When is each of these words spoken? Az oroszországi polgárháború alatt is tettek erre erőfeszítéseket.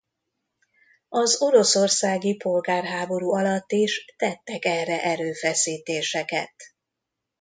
Az 1.09 1.41
oroszországi 1.41 2.35
polgárháború 2.35 3.29
alatt 3.33 3.71
is 3.71 4.05
tettek 4.17 4.65
erre 4.65 5.01
erőfeszítéseket. 5.03 6.55